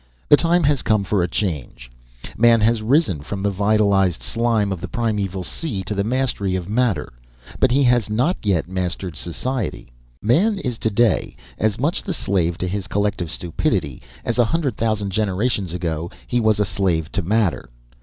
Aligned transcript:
The 0.29 0.35
time 0.35 0.63
has 0.63 0.81
come 0.81 1.03
for 1.03 1.21
a 1.21 1.27
change. 1.27 1.91
Man 2.35 2.59
has 2.61 2.81
risen 2.81 3.21
from 3.21 3.43
the 3.43 3.51
vitalized 3.51 4.23
slime 4.23 4.71
of 4.71 4.81
the 4.81 4.87
primeval 4.87 5.43
sea 5.43 5.83
to 5.83 5.93
the 5.93 6.03
mastery 6.03 6.55
of 6.55 6.67
matter; 6.67 7.13
but 7.59 7.69
he 7.69 7.83
has 7.83 8.09
not 8.09 8.35
yet 8.43 8.67
mastered 8.67 9.15
society. 9.15 9.89
Man 10.19 10.57
is 10.57 10.79
to 10.79 10.89
day 10.89 11.35
as 11.59 11.79
much 11.79 12.01
the 12.01 12.15
slave 12.15 12.57
to 12.57 12.67
his 12.67 12.87
collective 12.87 13.29
stupidity, 13.29 14.01
as 14.25 14.39
a 14.39 14.45
hundred 14.45 14.75
thousand 14.75 15.11
generations 15.11 15.71
ago 15.71 16.09
he 16.25 16.39
was 16.39 16.59
a 16.59 16.65
slave 16.65 17.11
to 17.11 17.21
matter. 17.21 17.69